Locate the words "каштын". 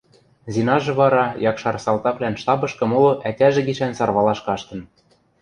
4.47-4.81